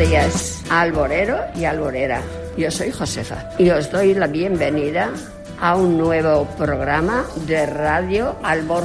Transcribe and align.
Días, 0.00 0.62
alborero 0.70 1.36
y 1.54 1.66
alborera. 1.66 2.22
Yo 2.56 2.70
soy 2.70 2.90
Josefa 2.90 3.50
y 3.58 3.68
os 3.68 3.92
doy 3.92 4.14
la 4.14 4.28
bienvenida 4.28 5.10
a 5.60 5.76
un 5.76 5.98
nuevo 5.98 6.46
programa 6.56 7.26
de 7.46 7.66
Radio 7.66 8.34
Albor. 8.42 8.84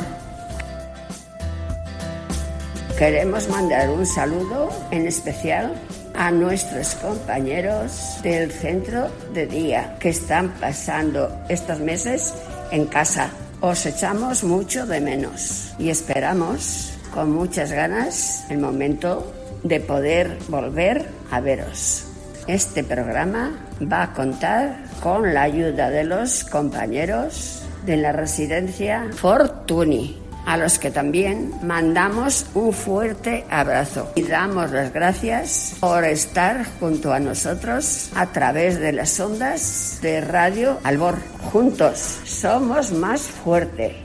Queremos 2.98 3.48
mandar 3.48 3.90
un 3.92 4.06
saludo 4.06 4.70
en 4.92 5.08
especial 5.08 5.74
a 6.16 6.32
nuestros 6.32 6.96
compañeros 6.96 8.18
del 8.22 8.52
centro 8.52 9.08
de 9.34 9.48
día 9.48 9.96
que 10.00 10.10
están 10.10 10.50
pasando 10.60 11.34
estos 11.48 11.80
meses 11.80 12.34
en 12.72 12.88
casa. 12.88 13.30
Os 13.62 13.86
echamos 13.86 14.44
mucho 14.44 14.86
de 14.86 15.00
menos 15.00 15.74
y 15.80 15.90
esperamos 15.90 16.92
con 17.14 17.32
muchas 17.32 17.72
ganas 17.72 18.46
el 18.50 18.58
momento 18.58 19.45
de 19.66 19.80
poder 19.80 20.38
volver 20.48 21.08
a 21.32 21.42
veros. 21.42 22.06
Este 22.48 22.84
programa 22.84 23.60
va 23.82 24.04
a 24.04 24.14
contar 24.14 24.84
con 25.02 25.34
la 25.34 25.42
ayuda 25.44 25.90
de 25.90 26.04
los 26.04 26.44
compañeros 26.44 27.64
de 27.86 27.98
la 27.98 28.12
residencia 28.12 29.08
Fortuny, 29.12 30.22
a 30.46 30.58
los 30.58 30.78
que 30.78 30.92
también 30.92 31.54
mandamos 31.64 32.46
un 32.54 32.72
fuerte 32.72 33.46
abrazo 33.50 34.12
y 34.14 34.22
damos 34.24 34.72
las 34.72 34.94
gracias 34.94 35.76
por 35.80 36.04
estar 36.04 36.66
junto 36.80 37.12
a 37.14 37.20
nosotros 37.20 38.12
a 38.16 38.28
través 38.28 38.80
de 38.80 38.92
las 38.92 39.20
ondas 39.20 39.98
de 40.04 40.22
Radio 40.22 40.80
Albor. 40.84 41.16
Juntos 41.52 42.20
somos 42.26 42.92
más 42.92 43.22
fuerte. 43.22 44.05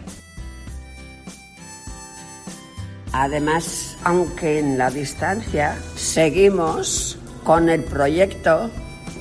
Además, 3.13 3.97
aunque 4.05 4.59
en 4.59 4.79
la 4.79 4.91
distancia, 4.91 5.77
seguimos 5.97 7.19
con 7.45 7.69
el 7.69 7.85
proyecto 7.85 8.71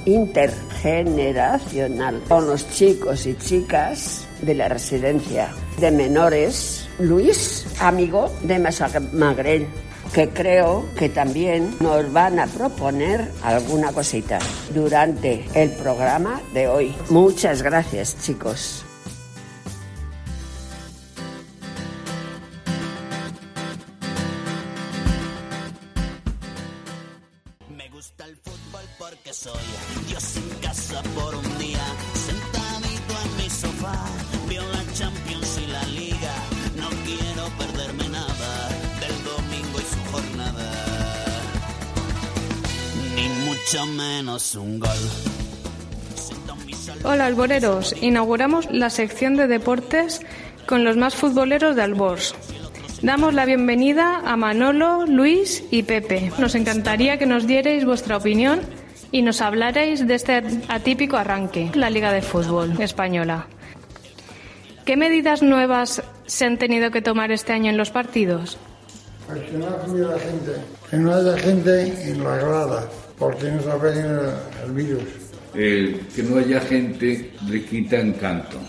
intergeneracional 0.05 2.21
con 2.27 2.47
los 2.47 2.69
chicos 2.71 3.25
y 3.25 3.35
chicas 3.35 4.27
de 4.41 4.55
la 4.55 4.69
residencia 4.69 5.49
de 5.79 5.91
menores 5.91 6.89
Luis, 6.99 7.65
amigo 7.79 8.31
de 8.43 8.59
Magrel, 9.13 9.67
que 10.13 10.29
creo 10.29 10.85
que 10.97 11.09
también 11.09 11.75
nos 11.79 12.11
van 12.11 12.39
a 12.39 12.47
proponer 12.47 13.31
alguna 13.43 13.91
cosita 13.91 14.39
durante 14.73 15.45
el 15.53 15.69
programa 15.71 16.41
de 16.53 16.67
hoy. 16.67 16.95
Muchas 17.09 17.61
gracias, 17.61 18.17
chicos. 18.21 18.85
Alboreros, 47.29 47.95
inauguramos 48.01 48.71
la 48.71 48.89
sección 48.89 49.35
de 49.35 49.47
deportes 49.47 50.19
con 50.65 50.83
los 50.83 50.97
más 50.97 51.13
futboleros 51.13 51.75
de 51.75 51.83
Albors. 51.83 52.33
Damos 53.03 53.35
la 53.35 53.45
bienvenida 53.45 54.21
a 54.25 54.35
Manolo, 54.35 55.05
Luis 55.05 55.63
y 55.69 55.83
Pepe. 55.83 56.31
Nos 56.39 56.55
encantaría 56.55 57.19
que 57.19 57.27
nos 57.27 57.45
dierais 57.45 57.85
vuestra 57.85 58.17
opinión 58.17 58.61
y 59.11 59.21
nos 59.21 59.41
hablarais 59.41 60.07
de 60.07 60.15
este 60.15 60.41
atípico 60.69 61.17
arranque, 61.17 61.69
la 61.75 61.91
Liga 61.91 62.11
de 62.11 62.23
Fútbol 62.23 62.81
Española. 62.81 63.45
¿Qué 64.83 64.97
medidas 64.97 65.43
nuevas 65.43 66.01
se 66.25 66.45
han 66.45 66.57
tenido 66.57 66.89
que 66.89 67.03
tomar 67.03 67.31
este 67.31 67.53
año 67.53 67.69
en 67.69 67.77
los 67.77 67.91
partidos? 67.91 68.57
Pues 69.27 69.53
no 69.53 69.67
acude 69.67 70.07
la 70.07 70.17
gente, 70.17 70.51
que 70.89 70.97
no 70.97 71.13
haya 71.13 71.37
gente 71.37 72.09
en 72.09 72.23
la 72.23 72.37
grada, 72.37 72.87
porque 73.19 73.51
no 73.51 73.61
se 73.61 74.65
el 74.65 74.71
virus. 74.71 75.18
El 75.53 75.99
que 76.15 76.23
no 76.23 76.37
haya 76.37 76.59
gente 76.61 77.31
le 77.49 77.63
quita 77.63 77.99
encanto, 77.99 78.59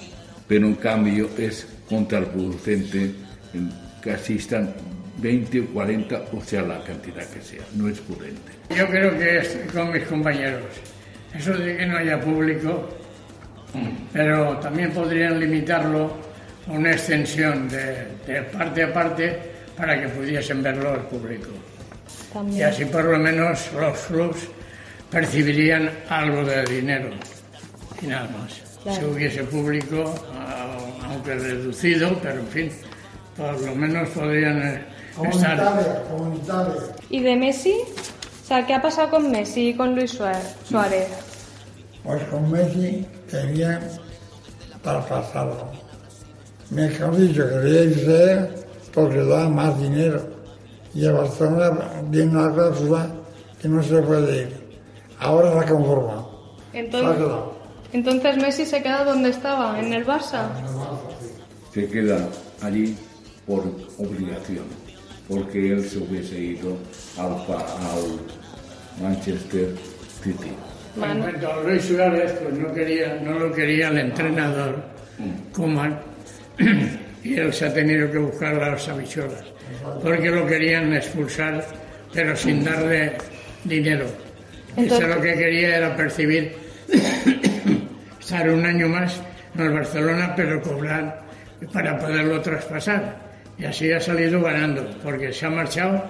pero 0.49 0.67
en 0.67 0.75
cambio 0.77 1.29
es 1.39 1.67
contraproducente 1.89 3.11
en 3.53 3.71
que 4.03 4.13
asistan 4.13 4.75
20 5.19 5.61
o 5.61 5.67
40, 5.67 6.25
o 6.33 6.41
sea, 6.43 6.63
la 6.63 6.83
cantidad 6.83 7.25
que 7.27 7.43
sea, 7.43 7.63
no 7.75 7.89
es 7.89 8.01
prudente. 8.01 8.53
Yo 8.75 8.87
creo 8.87 9.19
que 9.19 9.39
es 9.39 9.59
con 9.73 9.93
mis 9.93 10.05
compañeros. 10.05 10.63
Eso 11.37 11.53
de 11.53 11.77
que 11.77 11.87
no 11.87 11.99
haya 11.99 12.21
público, 12.21 12.89
pero 14.13 14.57
también 14.59 14.91
podrían 14.93 15.39
limitarlo 15.39 16.17
a 16.67 16.73
una 16.73 16.93
extensión 16.93 17.69
de, 17.69 18.07
de 18.27 18.43
parte 18.43 18.83
a 18.83 18.93
parte 18.93 19.39
para 19.77 20.01
que 20.01 20.09
pudiesen 20.09 20.63
verlo 20.63 20.95
el 20.95 21.03
público. 21.03 21.51
Y 22.53 22.63
así 22.63 22.85
por 22.85 23.05
lo 23.05 23.19
menos 23.19 23.71
los 23.73 23.99
clubs 24.07 24.49
percibirían 25.11 25.91
algo 26.09 26.45
de 26.45 26.65
dinero 26.65 27.11
y 28.03 28.07
nada 28.07 28.29
más. 28.39 28.95
Si 28.97 29.05
hubiese 29.05 29.45
público, 29.45 30.15
a- 30.35 30.77
aunque 31.09 31.35
reducido, 31.35 32.17
pero 32.23 32.41
en 32.41 32.47
fin, 32.47 32.73
por 33.37 33.61
lo 33.61 33.75
menos 33.75 34.09
podrían 34.11 34.63
eh, 34.63 34.85
estar... 35.31 35.57
Comunitaria, 35.59 36.03
comunitaria. 36.11 36.75
¿Y 37.11 37.21
de 37.21 37.37
Messi? 37.37 37.75
O 38.43 38.47
sea, 38.47 38.67
¿qué 38.67 38.75
ha 38.75 38.81
pasado 38.83 39.11
con 39.11 39.31
Messi 39.31 39.69
y 39.69 39.75
con 39.75 39.95
Luis 39.95 40.13
Suárez? 40.13 41.09
Pues 42.03 42.23
con 42.25 42.51
Messi 42.51 43.07
querían 43.31 43.81
traspasarlo. 44.83 45.71
Mejor 46.71 47.17
dicho, 47.17 47.49
quería 47.49 47.83
irse 47.83 48.33
él 48.33 48.49
porque 48.95 49.19
daba 49.19 49.49
más 49.49 49.79
dinero. 49.81 50.27
Y 50.95 51.07
a 51.07 51.13
Barcelona 51.13 51.79
tiene 52.11 52.31
una 52.39 52.53
cláusula 52.53 53.07
que 53.61 53.69
no 53.69 53.83
se 53.83 54.01
puede 54.03 54.43
ir. 54.43 54.60
Ahora 55.21 55.53
se 55.53 55.59
ha 55.59 55.69
conformado. 55.69 56.57
Se 56.73 56.79
ha 56.79 56.81
Entonces, 56.81 57.27
entonces 57.93 58.37
Messi 58.39 58.65
se 58.65 58.83
queda 58.83 59.05
donde 59.05 59.31
estaba, 59.31 59.79
en 59.79 59.93
el 59.93 60.07
Barça. 60.07 60.49
Se 61.73 61.87
queda 61.89 62.27
allí 62.63 62.97
por 63.47 63.61
obligación, 63.99 64.65
porque 65.29 65.73
él 65.73 65.85
se 65.85 65.99
hubiese 65.99 66.39
ido 66.39 66.77
al, 67.19 67.33
al 67.33 69.03
Manchester 69.03 69.75
City. 70.23 70.53
En 70.97 71.21
cuanto 71.21 71.53
a 71.53 71.63
Luis 71.63 71.85
Suárez, 71.85 72.33
pues 72.43 72.59
no, 72.59 72.73
quería, 72.73 73.15
no 73.23 73.39
lo 73.39 73.53
quería 73.53 73.89
el 73.89 73.99
entrenador, 73.99 74.83
Koeman, 75.53 76.01
y 77.25 77.35
él 77.35 77.53
se 77.53 77.67
ha 77.67 77.75
tenido 77.75 78.11
que 78.11 78.19
buscar 78.19 78.55
las 78.55 78.89
habichuelas, 78.89 79.45
porque 80.03 80.31
lo 80.31 80.47
querían 80.47 80.93
expulsar, 80.95 81.65
pero 82.13 82.37
sin 82.37 82.65
darle 82.65 83.13
dinero. 83.65 84.07
Eso 84.77 85.07
lo 85.07 85.21
que 85.21 85.35
quería 85.35 85.77
era 85.77 85.97
percibir, 85.97 86.53
estar 88.21 88.49
un 88.51 88.65
año 88.65 88.89
más 88.89 89.21
en 89.55 89.61
el 89.63 89.71
Barcelona, 89.73 90.33
pero 90.37 90.61
cobrar 90.63 91.23
para 91.73 91.99
poderlo 91.99 92.41
traspasar. 92.41 93.17
Y 93.59 93.65
así 93.65 93.93
ha 93.93 94.01
salido 94.01 94.41
ganando, 94.43 94.89
porque 95.03 95.33
se 95.33 95.47
ha 95.47 95.51
marchado 95.51 96.03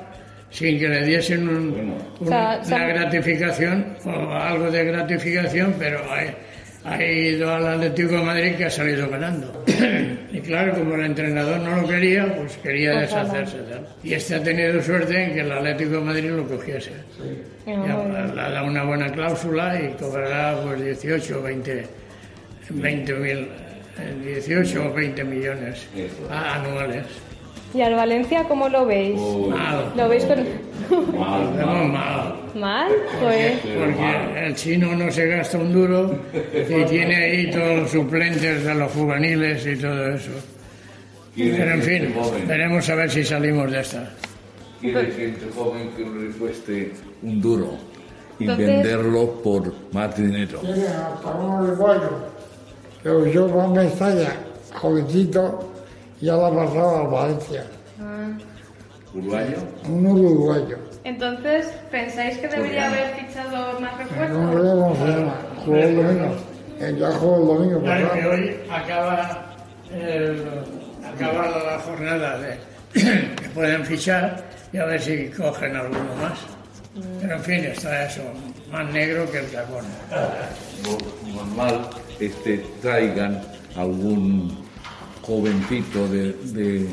sin 0.51 0.79
que 0.79 0.89
le 0.89 1.05
diesen 1.05 1.49
un- 1.49 1.57
un- 1.57 1.95
O 2.21 2.27
sea, 2.27 2.63
se 2.65 2.75
una 2.75 2.87
gratificación 2.87 3.97
o 4.05 4.33
algo 4.33 4.71
de 4.71 4.85
gratificación, 4.85 5.75
pero 5.79 6.01
eh, 6.17 6.35
ha 6.85 7.03
ido 7.03 7.53
al 7.53 7.67
Atlético 7.67 8.13
de 8.13 8.23
Madrid 8.23 8.55
que 8.57 8.65
ha 8.65 8.71
salido 8.71 9.09
ganando. 9.09 9.65
y 10.33 10.41
claro, 10.41 10.75
como 10.75 10.95
el 10.95 11.07
entrenador 11.07 11.61
no 11.61 11.83
lo 11.83 11.89
quería, 11.89 12.35
pues 12.35 12.57
quería 12.59 13.01
deshacerse 13.01 13.59
de 13.63 13.73
él. 13.75 13.81
Y 14.03 14.15
este 14.15 14.37
ha 14.37 14.43
tenido 14.43 14.81
suerte 14.83 15.25
en 15.25 15.35
que 15.35 15.41
el 15.41 15.53
Atlético 15.53 15.93
de 15.93 16.01
Madrid 16.01 16.31
lo 16.31 16.49
cogiese. 16.49 16.93
Bien. 17.67 17.83
le 17.83 18.41
ha 18.41 18.51
dado 18.51 18.67
una 18.67 18.85
buena 18.85 19.11
cláusula 19.13 19.81
y 19.81 19.89
cobrará 20.01 20.61
pues 20.63 20.83
18 20.83 21.39
o 21.39 21.43
20 21.43 22.01
20 22.71 23.15
mil, 23.15 23.49
eh, 23.99 24.41
18 24.41 24.87
o 24.87 24.93
20 24.93 25.25
millones 25.25 25.87
anuales. 26.31 27.07
¿Y 27.75 27.83
al 27.83 27.95
Valencia 27.95 28.45
cómo 28.45 28.69
lo 28.69 28.87
veis? 28.87 29.21
¿Lo 29.97 30.09
veis 30.09 30.25
con... 30.25 30.39
vemos 30.91 31.93
mal. 31.93 32.35
mal? 32.55 32.93
Pues... 33.21 33.61
Porque 33.61 34.47
el 34.47 34.55
chino 34.55 34.95
no 34.97 35.11
se 35.11 35.27
gasta 35.27 35.59
un 35.59 35.73
duro 35.73 36.19
y 36.35 36.85
tiene 36.85 37.17
ahí 37.17 37.51
todos 37.51 37.79
los 37.81 37.91
suplentes 37.91 38.65
de 38.65 38.75
los 38.75 38.91
juveniles 38.93 39.67
y 39.67 39.77
todo 39.77 40.09
eso. 40.15 40.31
Pero 41.37 41.71
en 41.75 41.83
fin, 41.83 42.15
veremos 42.47 42.89
a 42.89 42.95
ver 42.97 43.11
si 43.11 43.25
salimos 43.25 43.71
de 43.71 43.81
esta. 43.81 44.11
Quiere 44.81 45.11
gente 45.13 45.47
joven 45.55 45.91
que 45.97 46.03
le 46.03 46.31
cueste 46.39 46.93
un 47.23 47.41
duro 47.41 47.77
y 48.39 48.45
Entonces- 48.45 48.67
venderlo 48.67 49.43
por 49.43 49.73
más 49.93 50.17
dinero. 50.17 50.59
Tiene 50.61 50.87
hasta 50.89 51.31
un 51.31 51.63
uruguayo 51.65 52.11
que 53.03 53.33
yo 53.33 53.49
con 53.51 53.73
Mestalla, 53.73 54.33
jovencito, 54.75 55.71
ya 56.21 56.37
la 56.37 56.51
pasaba 56.51 57.01
al 57.03 57.09
Valencia. 57.09 57.65
¿Uruguayo? 59.15 59.57
Un 59.89 60.07
uruguayo. 60.07 60.79
Entonces, 61.05 61.67
¿pensáis 61.91 62.39
que 62.39 62.49
debería 62.49 62.87
haber 62.89 63.15
fichado 63.17 63.81
más 63.81 63.93
No 63.93 63.99
refuerzos? 63.99 64.47
recuerdo 64.47 64.81
cómo 64.83 64.97
se 64.97 65.11
llama. 65.13 65.35
Jugó 65.65 65.77
el 65.77 65.97
domingo. 65.97 66.37
Ya 66.99 67.11
jugó 67.13 67.37
el 67.37 67.47
domingo 67.47 67.81
Claro 67.83 68.13
que 68.13 68.27
hoy 68.27 68.57
acaba, 68.71 69.47
el- 69.93 70.45
acaba 71.15 71.49
la 71.49 71.79
jornada 71.81 72.39
de 72.39 72.59
que 72.93 73.49
pueden 73.55 73.85
fichar 73.85 74.45
y 74.73 74.79
a 74.79 74.85
ver 74.87 75.01
si 75.01 75.29
cogen 75.31 75.77
alguno 75.77 76.15
más. 76.23 76.39
Pero 77.21 77.35
en 77.37 77.43
fin, 77.43 77.65
está 77.65 78.05
eso, 78.07 78.23
más 78.71 78.93
negro 78.93 79.31
que 79.31 79.39
el 79.39 79.51
carbón. 79.51 79.85
Normal 81.35 81.89
es 82.19 82.35
que 82.37 82.65
traigan 82.83 83.41
algún 83.77 84.65
jovencito 85.23 86.09
de, 86.09 86.33
de, 86.53 86.89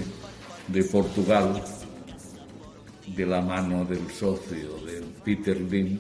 de 0.68 0.84
Portugal 0.84 1.62
de 3.18 3.26
la 3.26 3.42
mano 3.42 3.84
del 3.84 4.10
socio, 4.12 4.78
del 4.86 5.04
Peter 5.26 5.60
Lim, 5.60 6.00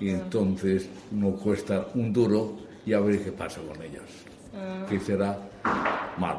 y 0.00 0.08
entonces 0.10 0.88
no 1.12 1.32
cuesta 1.32 1.86
un 1.94 2.12
duro 2.12 2.56
y 2.86 2.94
a 2.94 3.00
ver 3.00 3.22
qué 3.22 3.30
pasa 3.32 3.60
con 3.60 3.80
ellos. 3.82 4.04
Que 4.88 4.98
será 4.98 5.38
mal. 6.16 6.38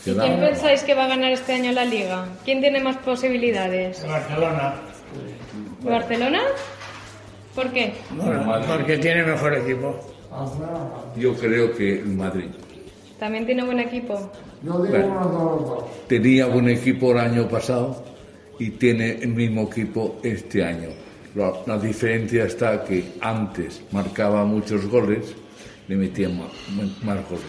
¿Y 0.00 0.10
Será 0.10 0.24
quién 0.24 0.40
mal. 0.40 0.50
pensáis 0.50 0.82
que 0.82 0.94
va 0.94 1.04
a 1.04 1.08
ganar 1.08 1.30
este 1.32 1.52
año 1.54 1.72
la 1.72 1.84
Liga? 1.84 2.26
¿Quién 2.44 2.60
tiene 2.60 2.80
más 2.80 2.96
posibilidades? 2.98 4.04
Barcelona, 4.06 4.74
¿Barcelona? 5.82 6.40
¿Por 7.54 7.70
qué? 7.72 7.94
bueno, 8.10 8.60
porque 8.66 8.98
tiene 8.98 9.22
mejor 9.24 9.54
equipo. 9.54 9.98
Yo 11.16 11.34
creo 11.34 11.74
que 11.74 12.00
el 12.00 12.08
Madrid. 12.08 12.48
También 13.18 13.46
tiene 13.46 13.64
buen 13.64 13.80
equipo. 13.80 14.30
Yo 14.62 14.82
digo 14.82 14.98
Bueno. 14.98 15.06
uno 15.06 15.28
de 15.28 15.60
los 15.60 15.68
dos. 15.70 15.84
Tenía 16.08 16.46
buen 16.46 16.68
equipo 16.68 17.12
el 17.12 17.18
año 17.18 17.48
pasado 17.48 18.04
y 18.58 18.70
tiene 18.70 19.12
el 19.20 19.28
mismo 19.28 19.62
equipo 19.70 20.18
este 20.22 20.64
año. 20.64 20.88
La, 21.34 21.52
la 21.66 21.78
diferencia 21.78 22.44
está 22.44 22.82
que 22.84 23.04
antes 23.20 23.82
marcaba 23.92 24.44
muchos 24.44 24.86
goles, 24.86 25.34
le 25.88 25.96
metía 25.96 26.28
más, 26.28 26.48
más 27.02 27.16
goles. 27.28 27.44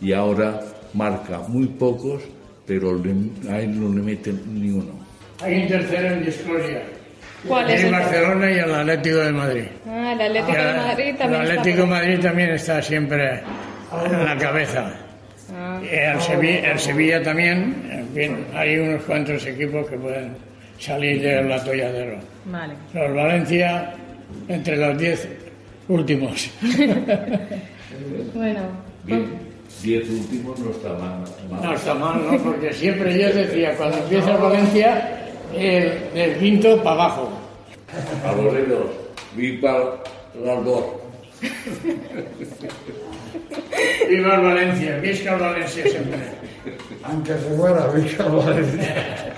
Y 0.00 0.12
ahora 0.12 0.60
marca 0.92 1.40
muy 1.48 1.66
pocos, 1.66 2.22
pero 2.66 2.94
le- 2.96 3.50
a 3.50 3.60
él 3.60 3.80
no 3.80 3.94
le 3.94 4.02
meten 4.02 4.40
ni 4.60 4.70
uno. 4.70 4.92
Hay 5.42 5.62
un 5.62 5.68
tercero 5.68 6.14
en 6.14 6.24
discordia. 6.24 6.82
¿Cuál 7.46 7.70
es 7.70 7.80
El 7.80 7.86
el 7.86 7.92
Barcelona 7.92 8.50
y 8.52 8.58
el 8.58 8.74
Atlético 8.74 9.16
de 9.16 9.32
Madrid. 9.32 9.64
Ah, 9.86 10.12
el 10.12 10.20
Atlético 10.20 10.52
Y 10.52 10.56
de 10.56 10.74
Madrid 10.74 11.14
también 11.18 11.42
el 11.42 11.48
está 11.48 11.60
Atlético 11.60 11.82
de 11.82 11.90
Madrid 11.90 12.20
también 12.20 12.50
está 12.50 12.82
siempre 12.82 13.40
en 14.06 14.24
la 14.24 14.36
cabeza. 14.38 14.94
Ah, 15.52 15.80
el, 15.90 16.20
Sevilla, 16.22 16.72
el 16.72 16.78
Sevilla 16.78 17.22
también, 17.22 18.03
en 18.14 18.36
fin, 18.36 18.46
hay 18.54 18.76
unos 18.78 19.02
cuantos 19.04 19.44
equipos 19.46 19.86
que 19.88 19.96
pueden 19.96 20.36
salir 20.78 21.20
del 21.22 21.50
atolladero. 21.52 22.18
vale. 22.46 22.74
Los 22.92 23.14
Valencia, 23.14 23.94
entre 24.48 24.76
los 24.76 24.98
10 24.98 25.28
últimos. 25.88 26.50
Bueno, 28.34 28.60
Bien, 29.04 29.24
diez 29.82 30.08
últimos 30.10 30.58
no 30.58 30.70
está 30.72 30.88
mal. 30.94 31.20
mal. 31.48 31.62
No 31.62 31.74
está 31.74 31.94
mal, 31.94 32.20
¿no? 32.28 32.38
Porque 32.42 32.72
siempre 32.72 33.16
yo 33.16 33.32
decía, 33.32 33.76
cuando 33.76 33.98
empieza 33.98 34.32
el 34.32 34.38
Valencia, 34.38 35.20
el, 35.56 35.92
del 36.12 36.36
quinto 36.38 36.76
para 36.82 36.90
abajo. 37.04 37.30
A 38.26 38.32
los 38.32 38.52
dedos, 38.52 38.90
viva 39.36 40.02
las 40.44 40.64
dos. 40.64 40.84
Viva 44.08 44.34
el 44.34 44.40
Valencia, 44.40 44.96
visca 44.98 45.36
Valencia 45.36 45.84
siempre. 45.88 46.18
Aunque 47.02 47.32
se 47.32 47.56
fuera 47.56 47.86
Vizca 47.88 48.24
Valencia. 48.24 49.34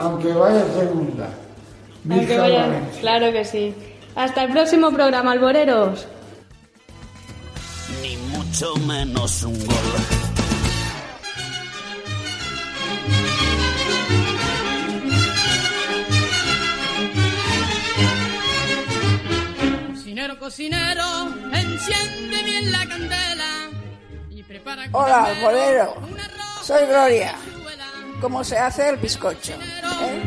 Aunque 0.00 0.32
vaya 0.32 0.64
segunda. 0.78 1.28
aunque 2.08 2.26
Vizca 2.26 2.40
vaya... 2.40 2.66
Valencia. 2.66 3.00
Claro 3.00 3.32
que 3.32 3.44
sí. 3.44 3.74
Hasta 4.14 4.44
el 4.44 4.52
próximo 4.52 4.92
programa, 4.92 5.32
alboreros. 5.32 6.06
ni 8.02 8.16
mucho 8.16 8.74
menos 8.86 9.42
un 9.42 9.58
gol. 9.66 9.76
Cocinero, 19.88 20.38
cocinero, 20.38 21.04
enciende 21.52 22.42
bien 22.44 22.70
la 22.70 22.86
candela 22.86 23.73
Hola, 24.92 25.34
bolero. 25.40 25.94
Soy 26.62 26.86
Gloria. 26.86 27.34
¿Cómo 28.20 28.44
se 28.44 28.58
hace 28.58 28.88
el 28.88 28.96
bizcocho? 28.96 29.54
¿eh? 29.54 30.22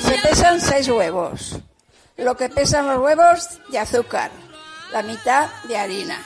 Se 0.00 0.18
pesan 0.18 0.60
seis 0.60 0.88
huevos. 0.88 1.58
Lo 2.16 2.36
que 2.36 2.48
pesan 2.48 2.86
los 2.86 2.98
huevos 2.98 3.60
de 3.70 3.78
azúcar. 3.78 4.30
La 4.92 5.02
mitad 5.02 5.48
de 5.64 5.76
harina. 5.76 6.24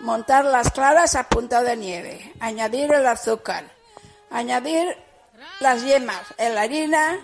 Montar 0.00 0.44
las 0.44 0.70
claras 0.70 1.14
a 1.16 1.28
punta 1.28 1.62
de 1.62 1.76
nieve. 1.76 2.32
Añadir 2.40 2.92
el 2.92 3.06
azúcar. 3.06 3.64
Añadir 4.30 4.96
las 5.60 5.82
yemas 5.82 6.22
en 6.36 6.54
la 6.54 6.62
harina. 6.62 7.18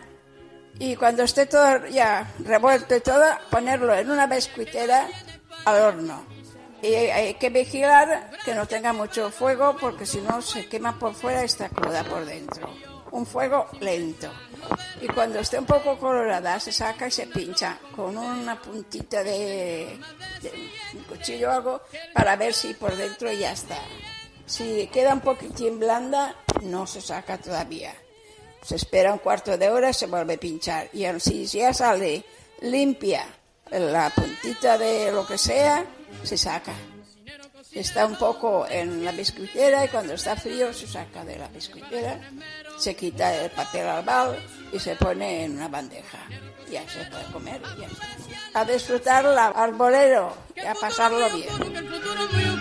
Y 0.78 0.96
cuando 0.96 1.22
esté 1.22 1.46
todo 1.46 1.87
ya 1.87 2.28
revuelto 2.40 2.96
y 2.96 3.00
todo, 3.00 3.25
ponerlo 3.49 3.94
en 3.94 4.10
una 4.10 4.26
biscuitera 4.26 5.06
al 5.64 5.81
horno. 5.81 6.33
Y 6.84 6.94
hay 6.94 7.34
que 7.34 7.48
vigilar 7.48 8.31
que 8.44 8.55
no 8.55 8.67
tenga 8.69 8.93
mucho 8.93 9.31
fuego 9.31 9.74
porque 9.81 10.05
si 10.05 10.20
no 10.20 10.43
se 10.43 10.69
quema 10.69 10.98
por 10.98 11.14
fuera 11.14 11.41
y 11.41 11.46
está 11.46 11.70
cruda 11.70 12.05
por 12.05 12.26
dentro. 12.26 12.69
Un 13.10 13.24
fuego 13.24 13.69
lento. 13.81 14.31
Y 15.00 15.06
cuando 15.06 15.38
esté 15.38 15.58
un 15.58 15.64
poco 15.64 15.98
colorada 15.98 16.60
se 16.60 16.72
saca 16.72 17.06
y 17.06 17.10
se 17.10 17.26
pincha 17.29 17.79
con 17.96 18.19
una 18.19 18.60
puntita 18.60 19.24
de, 19.24 19.98
de 20.43 20.53
un 20.93 21.05
cuchillo 21.05 21.48
o 21.48 21.53
algo 21.53 21.81
para 22.12 22.36
ver 22.36 22.53
si 22.53 22.74
por 22.74 22.94
dentro 22.94 23.32
ya 23.32 23.53
está. 23.53 23.79
Si 24.44 24.86
queda 24.88 25.14
un 25.14 25.20
poquitín 25.20 25.79
blanda, 25.79 26.36
no 26.64 26.86
se 26.86 27.00
saca 27.00 27.38
todavía. 27.38 27.94
Se 28.60 28.76
espera 28.76 29.14
un 29.14 29.20
cuarto 29.20 29.56
de 29.56 29.70
hora 29.70 29.88
y 29.88 29.94
se 29.94 30.06
vuelve 30.06 30.34
a 30.34 30.38
pinchar. 30.38 30.91
Y 30.93 31.06
si 31.19 31.46
ya 31.46 31.72
sale 31.72 32.26
limpia 32.60 33.24
la 33.70 34.10
puntita 34.10 34.76
de 34.76 35.10
lo 35.12 35.26
que 35.26 35.38
sea, 35.38 35.86
se 36.24 36.36
saca. 36.36 36.72
Está 37.72 38.06
un 38.06 38.16
poco 38.16 38.66
en 38.69 39.04
la 39.04 39.12
biscuitera 39.12 39.84
y 39.84 39.88
cuando 39.88 40.14
está 40.14 40.36
frío 40.36 40.72
se 40.72 40.86
saca 40.86 41.24
de 41.24 41.38
la 41.38 41.48
biscuitera, 41.48 42.20
se 42.78 42.94
quita 42.94 43.34
el 43.34 43.50
papel 43.50 43.86
albal 43.86 44.38
y 44.72 44.78
se 44.78 44.94
pone 44.94 45.44
en 45.44 45.56
una 45.56 45.69
bandeja. 45.69 46.19
Ya 46.70 46.88
se 46.88 47.04
puede 47.06 47.24
comer. 47.32 47.60
ya. 47.78 47.88
A 48.60 48.64
disfrutar 48.64 49.24
la 49.24 49.48
arbolero 49.48 50.36
y 50.56 50.60
a 50.60 50.74
pasarlo 50.74 51.28
bien. 51.31 52.54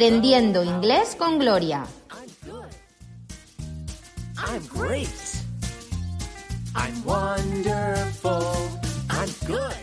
Aprendiendo 0.00 0.64
inglés 0.64 1.14
con 1.14 1.38
Gloria. 1.38 1.84
I'm 4.38 4.66
great. 4.72 5.10
I'm 6.74 7.04
wonderful. 7.04 8.40
I'm 9.10 9.28
good. 9.46 9.74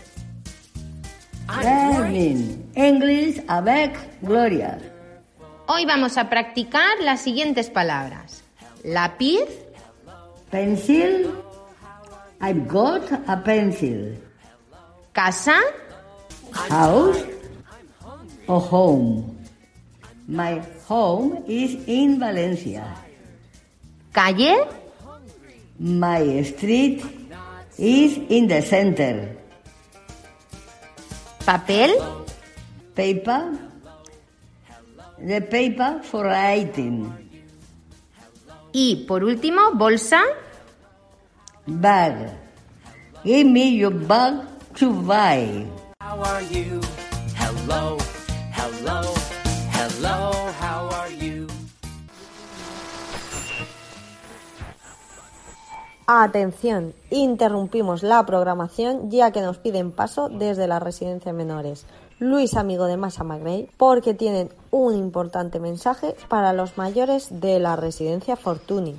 Bien. 2.10 2.68
English 2.74 3.44
avec 3.48 3.94
Gloria. 4.24 4.80
Hoy 5.68 5.86
vamos 5.86 6.18
a 6.18 6.32
practicar 6.32 6.98
las 7.04 7.22
siguientes 7.22 7.70
palabras. 7.70 8.44
Lápiz, 8.84 9.46
Pencil. 10.50 11.32
I've 12.42 12.68
got 12.68 13.04
a 13.28 13.44
pencil. 13.44 14.18
casa, 15.14 15.62
House 16.52 17.24
or 18.48 18.60
home. 18.60 19.37
My 20.28 20.62
home 20.88 21.44
is 21.48 21.76
in 21.88 22.20
Valencia. 22.20 22.84
calle, 24.14 24.68
My 25.80 26.42
street 26.44 27.04
is 27.78 28.18
in 28.30 28.48
the 28.48 28.62
center. 28.62 29.36
papel, 31.46 31.92
Paper. 32.96 33.56
The 35.20 35.40
paper 35.42 36.02
for 36.04 36.26
writing. 36.26 37.14
y 38.74 39.06
por 39.08 39.24
último, 39.24 39.72
bolsa, 39.74 40.22
Bag. 41.66 42.32
Give 43.24 43.46
me 43.48 43.70
your 43.78 43.92
bag 43.92 44.44
to 44.76 44.92
buy. 45.04 45.66
How 46.02 46.22
are 46.22 46.42
you? 46.44 46.80
Hello, 47.36 47.98
hello, 48.54 49.02
hello, 49.02 49.02
Atención, 56.10 56.94
interrumpimos 57.10 58.02
la 58.02 58.26
programación 58.26 59.12
ya 59.12 59.32
que 59.32 59.42
nos 59.42 59.58
piden 59.58 59.92
paso 59.92 60.30
desde 60.30 60.66
la 60.66 60.80
residencia 60.80 61.34
de 61.34 61.38
menores 61.38 61.86
Luis 62.18 62.56
Amigo 62.56 62.86
de 62.86 62.96
Masa 62.96 63.26
Magrey 63.26 63.70
porque 63.76 64.14
tienen 64.14 64.50
un 64.72 64.96
importante 64.96 65.60
mensaje 65.60 66.16
para 66.30 66.54
los 66.54 66.78
mayores 66.78 67.28
de 67.42 67.60
la 67.60 67.76
residencia 67.76 68.38
Fortuny. 68.38 68.96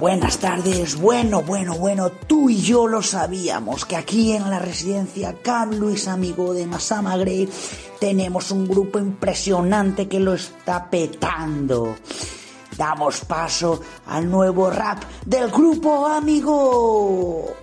Buenas 0.00 0.38
tardes, 0.38 0.96
bueno, 0.98 1.42
bueno, 1.42 1.74
bueno, 1.74 2.10
tú 2.10 2.48
y 2.48 2.62
yo 2.62 2.86
lo 2.86 3.02
sabíamos, 3.02 3.84
que 3.84 3.96
aquí 3.96 4.32
en 4.32 4.48
la 4.48 4.58
residencia 4.58 5.36
Can 5.42 5.78
Luis 5.78 6.08
Amigo 6.08 6.54
de 6.54 6.66
Masama 6.66 7.18
Grey 7.18 7.46
tenemos 8.00 8.50
un 8.50 8.66
grupo 8.66 8.98
impresionante 8.98 10.08
que 10.08 10.18
lo 10.18 10.32
está 10.32 10.88
petando. 10.88 11.96
Damos 12.78 13.26
paso 13.26 13.82
al 14.06 14.30
nuevo 14.30 14.70
rap 14.70 15.02
del 15.26 15.50
grupo 15.50 16.06
Amigo. 16.06 17.54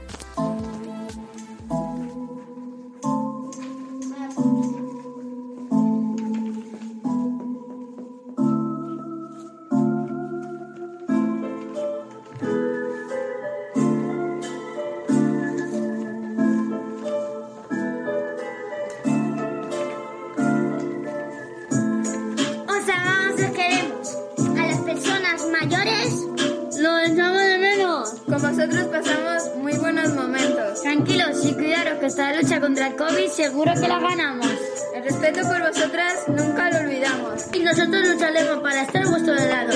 Y 31.47 31.53
cuidaros 31.53 31.99
que 31.99 32.07
esta 32.07 32.33
lucha 32.33 32.59
contra 32.59 32.87
el 32.87 32.95
COVID 32.95 33.29
seguro 33.29 33.73
que 33.73 33.87
la 33.87 33.99
ganamos. 33.99 34.47
El 34.93 35.03
respeto 35.03 35.47
por 35.47 35.61
vosotras 35.61 36.27
nunca 36.27 36.69
lo 36.71 36.79
olvidamos. 36.79 37.45
Y 37.53 37.59
nosotros 37.59 38.07
lucharemos 38.07 38.61
para 38.61 38.81
estar 38.81 39.03
a 39.03 39.09
vuestro 39.09 39.35
lado. 39.35 39.71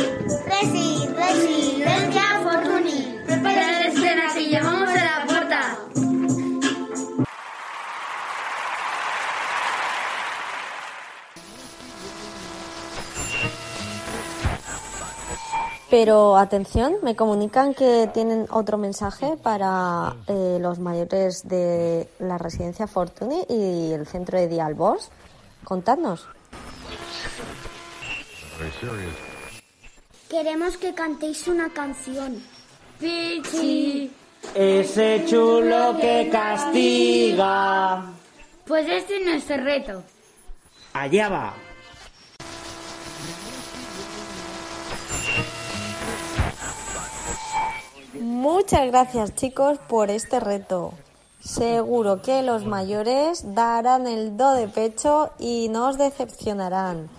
Resi, 0.46 1.08
Residencia 1.16 2.24
Fortuny. 2.44 3.20
Prepara 3.25 3.72
la 3.72 3.88
escena 3.88 4.24
que 4.34 4.46
llevamos 4.48 4.90
a 4.90 5.04
la 5.04 5.11
Pero 15.91 16.38
atención, 16.38 16.95
me 17.03 17.17
comunican 17.17 17.74
que 17.74 18.10
tienen 18.13 18.48
otro 18.50 18.77
mensaje 18.77 19.36
para 19.36 20.15
eh, 20.25 20.57
los 20.62 20.79
mayores 20.79 21.45
de 21.45 22.07
la 22.17 22.38
residencia 22.38 22.88
Fortuny 22.88 23.43
y 23.50 23.91
el 23.91 24.07
centro 24.07 24.39
de 24.39 24.48
día 24.48 24.67
Albors. 24.67 25.12
Contadnos. 25.65 26.25
Queremos 30.29 30.77
que 30.77 30.93
cantéis 30.93 31.50
una 31.50 31.74
canción. 31.74 32.41
Pichi. 32.98 34.10
Ese 34.55 35.25
chulo 35.27 35.98
que 36.00 36.29
castiga. 36.31 38.05
Pues 38.65 38.88
este 38.88 39.17
es 39.17 39.25
nuestro 39.25 39.57
reto. 39.57 40.03
Allá 40.93 41.27
va. 41.27 41.71
Muchas 48.22 48.86
gracias 48.86 49.34
chicos 49.34 49.80
por 49.90 50.12
este 50.12 50.40
reto. 50.40 50.94
Seguro 51.40 52.22
que 52.22 52.44
los 52.44 52.66
mayores 52.66 53.56
darán 53.56 54.06
el 54.06 54.38
do 54.38 54.54
de 54.54 54.68
pecho 54.68 55.32
y 55.40 55.70
no 55.70 55.90
os 55.90 55.98
decepcionarán. 55.98 57.10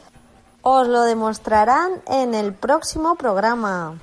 Os 0.62 0.87
lo 0.87 1.02
demostrarán 1.02 2.02
en 2.06 2.35
el 2.35 2.54
próximo 2.54 3.16
programa. 3.16 3.99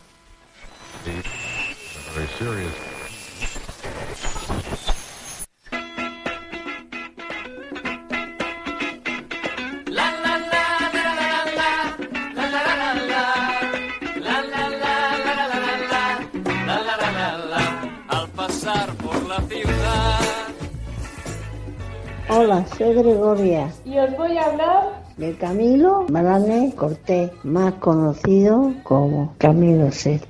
Hola, 22.31 22.63
soy 22.77 22.93
Gregoria, 22.93 23.73
Y 23.85 23.97
os 23.97 24.15
voy 24.15 24.37
a 24.37 24.45
hablar 24.45 25.03
de 25.17 25.35
Camilo 25.37 26.05
Marane 26.11 26.71
Cortés, 26.75 27.31
más 27.43 27.73
conocido 27.75 28.71
como 28.83 29.33
Camilo 29.39 29.87
VI. 29.87 30.21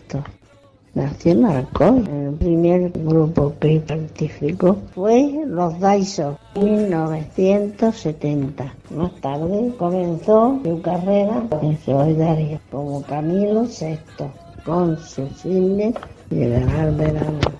Nació 0.93 1.33
en 1.33 1.45
Alcoy. 1.45 1.97
El 2.09 2.35
primer 2.35 2.91
grupo 2.91 3.51
que 3.59 3.81
participó 3.81 4.77
fue 4.95 5.43
los 5.45 5.77
Daiso, 5.81 6.39
en 6.55 6.83
1970. 6.83 8.73
Más 8.91 9.11
tarde 9.19 9.75
comenzó 9.77 10.57
su 10.63 10.81
carrera 10.81 11.43
en 11.61 11.77
solidaria 11.79 12.61
como 12.71 13.01
Camilo 13.01 13.63
VI, 13.63 13.99
con 14.63 14.97
su 14.99 15.27
cine 15.31 15.93
el 16.31 16.95
verano. 16.95 17.58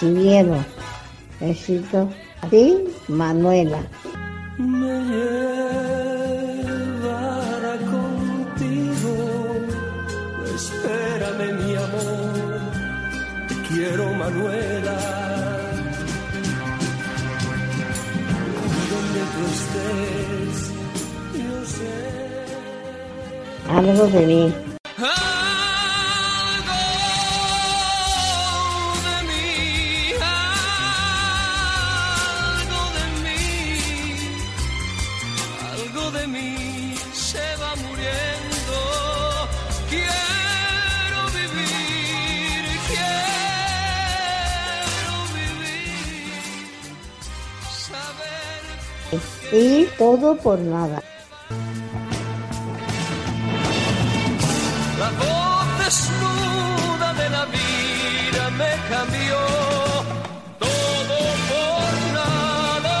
Recibieron 0.00 0.64
éxito 1.42 2.08
a 2.40 2.46
ti, 2.48 2.84
Manuela. 3.08 3.82
Me 4.56 4.96
llevará 6.80 7.74
contigo. 7.94 9.12
Espérame, 10.54 11.52
mi 11.52 11.74
amor. 11.76 12.60
Te 13.46 13.54
quiero, 13.68 14.04
Manuela. 14.14 14.98
Donde 18.90 19.22
tú 19.34 19.42
estés, 19.58 20.56
yo 21.44 21.56
sé. 21.76 21.94
Algo 23.68 24.04
de 24.06 24.22
mí. 24.26 24.42
Y 49.52 49.84
todo 49.98 50.36
por 50.36 50.58
nada. 50.60 51.02
La 54.98 55.10
voz 55.10 55.78
desnuda 55.84 57.12
de 57.14 57.30
la 57.30 57.44
vida 57.46 58.50
me 58.50 58.72
cambió 58.88 59.38
todo 60.58 61.18
por 61.50 61.90
nada. 62.14 62.98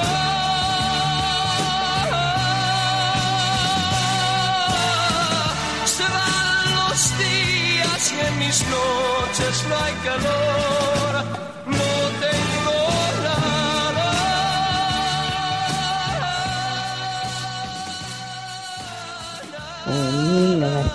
Se 5.84 6.02
van 6.02 6.66
los 6.80 7.18
días 7.18 8.12
y 8.12 8.20
en 8.26 8.38
mis 8.38 8.64
noches 8.66 9.64
no 9.68 9.74
hay 9.76 9.94
calor. 10.04 10.49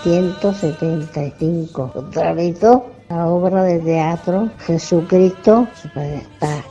1975 0.05 2.09
realizó 2.12 2.85
la 3.09 3.27
obra 3.27 3.63
de 3.63 3.79
teatro 3.79 4.51
Jesucristo 4.65 5.67
Superstar. 5.81 6.63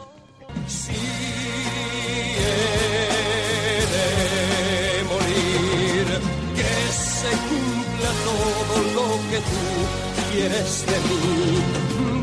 tú 9.40 9.56
quieres 10.32 10.86
de 10.86 10.92
mí. 10.92 11.62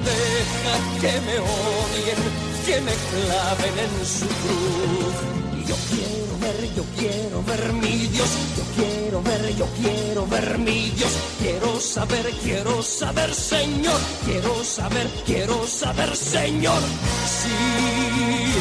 Deja 0.05 0.75
que 1.01 1.13
me 1.25 1.35
odien, 1.39 2.21
que 2.65 2.75
me 2.81 2.91
claven 2.91 3.79
en 3.79 4.05
su 4.05 4.27
cruz. 4.27 5.40
Yo 5.71 5.77
quiero 5.89 6.33
ver, 6.41 6.75
yo 6.75 6.83
quiero 6.99 7.43
ver 7.43 7.71
mi 7.71 8.07
Dios, 8.07 8.29
yo 8.57 8.63
quiero 8.75 9.21
ver, 9.21 9.55
yo 9.55 9.65
quiero 9.81 10.27
ver 10.27 10.57
mi 10.57 10.89
Dios. 10.89 11.13
Quiero 11.39 11.79
saber, 11.79 12.29
quiero 12.43 12.83
saber, 12.83 13.33
Señor, 13.33 14.01
quiero 14.25 14.65
saber, 14.65 15.07
quiero 15.25 15.65
saber, 15.65 16.13
Señor, 16.13 16.81
si 17.25 17.55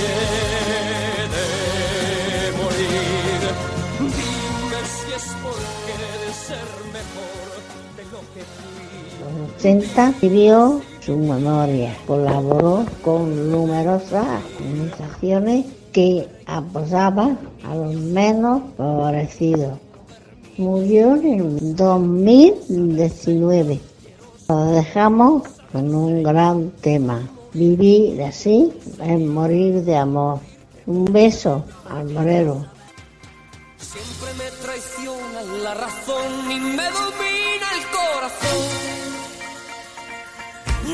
he 0.07 0.21
de 1.35 2.53
morir. 2.63 3.41
Dime 3.99 4.81
si 4.95 5.13
es 5.13 5.27
porque 5.43 5.93
he 5.99 6.17
de 6.27 6.33
ser 6.47 6.69
mejor 6.95 7.47
de 7.97 8.05
lo 8.13 8.21
que 8.35 8.43
fui. 8.55 8.87
Los 9.19 9.57
80 9.57 10.15
vivió 10.23 10.81
su 11.01 11.17
memoria, 11.17 11.93
colaboró 12.07 12.87
con 13.03 13.51
numerosas 13.51 14.45
organizaciones 14.61 15.80
que 15.93 16.27
apoyaban 16.47 17.39
a 17.65 17.75
los 17.75 17.95
menos 17.95 18.63
favorecidos. 18.77 19.79
Murió 20.57 21.17
en 21.17 21.77
2019. 21.77 23.81
Lo 24.49 24.65
dejamos 24.67 25.43
con 25.73 25.93
un 25.95 26.23
gran 26.23 26.71
tema. 26.83 27.29
Vivir 27.53 28.23
así 28.23 28.73
es 29.03 29.21
morir 29.21 29.83
de 29.83 29.97
amor. 29.97 30.39
Un 30.87 31.05
beso 31.07 31.65
al 31.89 32.09
morero. 32.11 32.65
Siempre 33.79 34.33
me 34.39 34.49
traiciona 34.63 35.43
la 35.65 35.75
razón 35.75 36.49
y 36.51 36.61
me 36.61 36.85
domina 36.85 37.67
el 37.77 37.83
corazón. 37.91 38.61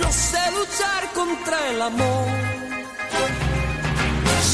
No 0.01 0.11
sé 0.13 0.39
luchar 0.53 1.13
contra 1.15 1.71
el 1.71 1.83
amor. 1.83 2.46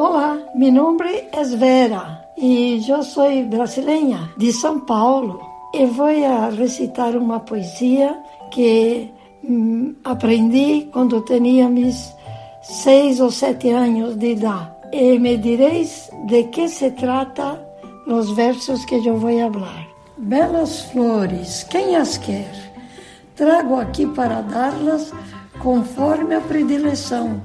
Olá, 0.00 0.38
meu 0.54 0.70
nome 0.70 1.26
é 1.32 1.42
Vera 1.42 2.24
e 2.36 2.80
eu 2.88 3.02
sou 3.02 3.44
brasileira 3.46 4.30
de 4.36 4.52
São 4.52 4.78
Paulo 4.78 5.40
e 5.74 5.86
vou 5.86 6.06
recitar 6.56 7.16
uma 7.16 7.40
poesia 7.40 8.16
que 8.52 9.10
hum, 9.42 9.96
aprendi 10.04 10.88
quando 10.92 11.20
tinha 11.22 11.68
meus 11.68 12.14
seis 12.62 13.18
ou 13.18 13.32
sete 13.32 13.70
anos 13.70 14.14
de 14.14 14.34
idade. 14.34 14.70
E 14.92 15.18
me 15.18 15.36
direis 15.36 16.08
de 16.28 16.44
que 16.44 16.68
se 16.68 16.92
trata 16.92 17.60
os 18.06 18.30
versos 18.36 18.84
que 18.84 19.04
eu 19.04 19.16
vou 19.16 19.36
falar. 19.52 19.84
Belas 20.16 20.82
flores, 20.92 21.64
quem 21.64 21.96
as 21.96 22.16
quer? 22.18 22.54
Trago 23.34 23.74
aqui 23.80 24.06
para 24.06 24.42
dar-las 24.42 25.12
conforme 25.58 26.36
a 26.36 26.40
predileção 26.40 27.42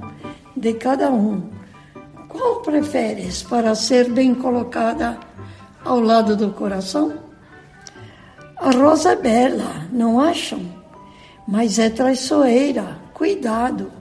de 0.56 0.74
cada 0.74 1.10
um. 1.10 1.63
Qual 2.34 2.62
preferes 2.62 3.44
para 3.44 3.76
ser 3.76 4.12
bem 4.12 4.34
colocada 4.34 5.20
ao 5.86 6.00
lado 6.00 6.36
do 6.36 6.50
coração? 6.50 7.14
A 8.58 8.72
rosa 8.72 9.12
é 9.12 9.16
bela, 9.16 9.86
não 9.92 10.20
acham? 10.20 10.60
Mas 11.48 11.78
é 11.78 11.92
traiçoeira, 11.92 12.98
cuidado. 13.14 13.92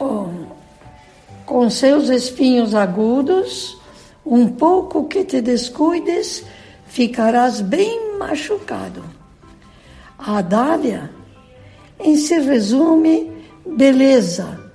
Oh, 0.00 0.26
com 1.44 1.70
seus 1.70 2.08
espinhos 2.08 2.74
agudos, 2.74 3.80
um 4.24 4.48
pouco 4.48 5.04
que 5.04 5.24
te 5.24 5.40
descuides, 5.40 6.44
ficarás 6.86 7.60
bem 7.60 8.18
machucado. 8.18 9.04
A 10.18 10.42
dália, 10.42 11.12
em 12.00 12.16
se 12.16 12.40
resume, 12.40 13.30
beleza, 13.64 14.65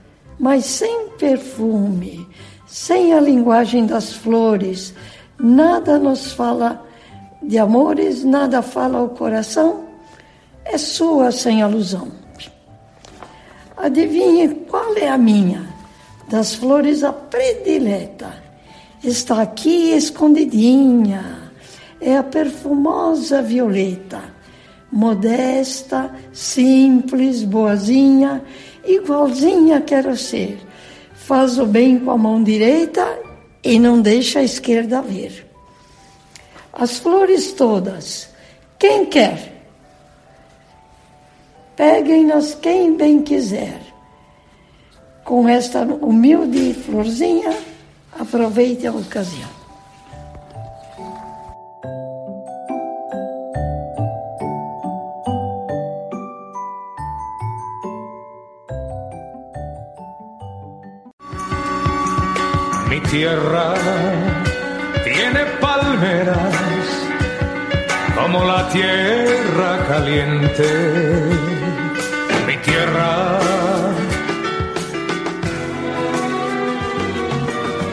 mas 0.42 0.66
sem 0.66 1.10
perfume, 1.20 2.28
sem 2.66 3.14
a 3.14 3.20
linguagem 3.20 3.86
das 3.86 4.12
flores, 4.12 4.92
nada 5.38 6.00
nos 6.00 6.32
fala 6.32 6.84
de 7.44 7.60
amores, 7.60 8.24
nada 8.24 8.64
fala 8.64 8.98
ao 8.98 9.10
coração, 9.10 9.84
é 10.66 10.80
sua 10.80 11.32
sem 11.32 11.62
alusão. 11.62 12.08
Adivinhe 13.78 14.50
qual 14.68 14.98
é 14.98 15.10
a 15.10 15.18
minha, 15.18 15.64
das 16.28 16.56
flores 16.56 17.04
a 17.04 17.14
predileta. 17.14 18.34
Está 19.04 19.44
aqui 19.44 19.92
escondidinha, 19.92 21.52
é 22.00 22.18
a 22.18 22.24
perfumosa 22.24 23.44
violeta, 23.44 24.24
modesta, 24.92 26.12
simples, 26.34 27.44
boazinha, 27.44 28.44
igualzinha 28.86 29.82
quero 29.82 30.16
ser. 30.18 30.60
Faz 31.14 31.60
o 31.60 31.66
bem 31.66 32.00
com 32.00 32.12
a 32.12 32.18
mão 32.18 32.44
direita 32.44 33.20
e 33.64 33.80
não 33.80 34.02
deixa 34.02 34.40
a 34.40 34.44
esquerda 34.44 35.02
ver. 35.02 35.48
As 36.74 36.98
flores 37.00 37.52
todas, 37.52 38.30
quem 38.80 39.06
quer? 39.06 39.66
Peguem-nas 41.76 42.56
quem 42.56 42.96
bem 42.96 43.22
quiser. 43.22 43.80
Com 45.24 45.48
esta 45.48 45.84
humilde 45.84 46.74
florzinha, 46.74 47.56
aproveite 48.20 48.88
a 48.88 48.92
ocasião. 48.92 49.61
Mi 62.92 63.00
tierra 63.04 63.74
tiene 65.06 65.46
palmeras 65.62 66.54
como 68.14 68.44
la 68.44 68.68
tierra 68.68 69.88
caliente. 69.88 70.68
Mi 72.46 72.58
tierra. 72.58 73.40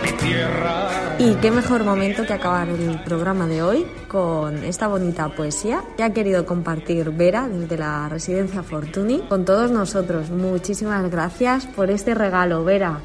Mi 0.03 0.13
tierra. 0.15 0.89
Y 1.21 1.35
qué 1.37 1.53
mejor 1.53 1.85
momento 1.85 2.27
que 2.27 2.33
acabar 2.33 2.69
el 2.69 3.01
programa 3.05 3.47
de 3.47 3.63
hoy 3.63 3.87
con 4.09 4.65
esta 4.65 4.89
bonita 4.89 5.29
poesía 5.29 5.81
que 5.97 6.03
ha 6.03 6.13
querido 6.13 6.45
compartir 6.45 7.13
Vera 7.13 7.47
desde 7.47 7.79
la 7.79 8.09
residencia 8.09 8.65
Fortuny 8.65 9.21
con 9.29 9.45
todos 9.45 9.71
nosotros. 9.71 10.31
Muchísimas 10.31 11.09
gracias 11.09 11.67
por 11.67 11.89
este 11.89 12.17
regalo, 12.17 12.65
Vera. 12.65 12.99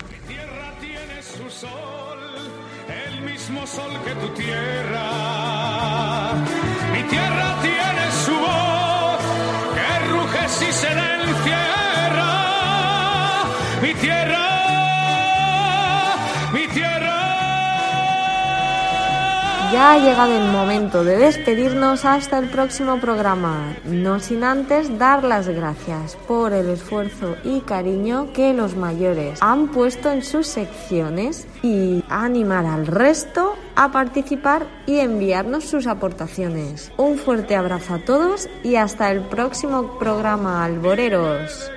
Le 11.46 11.52
encierra. 11.52 12.32
Mi 13.82 13.94
tierra, 13.96 14.53
Ya 19.74 19.94
ha 19.94 19.98
llegado 19.98 20.38
el 20.38 20.52
momento 20.52 21.04
de 21.04 21.18
despedirnos 21.18 22.06
hasta 22.06 22.38
el 22.38 22.48
próximo 22.48 23.00
programa, 23.00 23.76
no 23.86 24.20
sin 24.20 24.44
antes 24.44 25.00
dar 25.00 25.24
las 25.24 25.48
gracias 25.48 26.16
por 26.28 26.54
el 26.54 26.70
esfuerzo 26.70 27.38
y 27.44 27.62
cariño 27.62 28.32
que 28.34 28.54
los 28.54 28.76
mayores 28.76 29.42
han 29.42 29.70
puesto 29.70 30.12
en 30.12 30.22
sus 30.22 30.46
secciones 30.46 31.48
y 31.64 32.04
animar 32.08 32.68
al 32.68 32.86
resto 32.86 33.56
a 33.76 33.92
participar 33.92 34.68
y 34.86 35.00
enviarnos 35.00 35.64
sus 35.64 35.88
aportaciones. 35.88 36.92
Un 36.98 37.18
fuerte 37.18 37.56
abrazo 37.56 37.96
a 37.96 38.06
todos 38.06 38.48
y 38.64 38.76
hasta 38.76 39.10
el 39.10 39.22
próximo 39.22 39.98
programa, 39.98 40.64
alboreros. 40.64 41.72